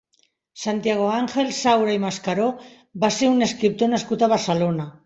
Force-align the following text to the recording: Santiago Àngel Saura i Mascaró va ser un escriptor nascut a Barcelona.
Santiago 0.61 1.05
Àngel 1.17 1.51
Saura 1.59 1.95
i 1.99 2.01
Mascaró 2.07 2.49
va 3.05 3.13
ser 3.21 3.31
un 3.37 3.51
escriptor 3.51 3.95
nascut 3.97 4.25
a 4.31 4.35
Barcelona. 4.37 4.95